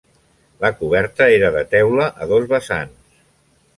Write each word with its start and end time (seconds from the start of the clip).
La 0.63 0.71
coberta 0.77 1.27
era 1.35 1.51
de 1.57 1.63
teula 1.75 2.09
a 2.27 2.31
dos 2.33 2.49
vessants. 2.55 3.21